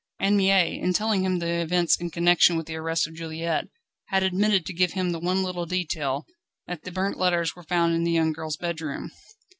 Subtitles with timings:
[0.19, 3.67] Anne Mie, in telling him the events in connection with the arrest of Juliette,
[4.07, 6.25] had omitted to give him the one little detail,
[6.65, 9.11] that the burnt letters were found in the young girl's bedroom.